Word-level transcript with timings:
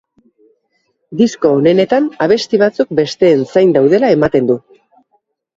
Disko 1.19 1.51
onenetan, 1.57 2.07
abesti 2.27 2.61
batzuk 2.63 2.97
besteen 3.01 3.47
zain 3.55 3.77
daudela 3.79 4.11
ematen 4.17 4.49
du. 4.55 4.57